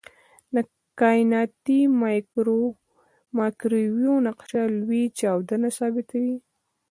د 0.55 0.55
کائناتي 0.99 1.79
مایکروویو 3.39 4.13
نقشه 4.27 4.63
لوی 4.79 5.03
چاودنه 5.19 5.69
ثابتوي. 5.77 6.35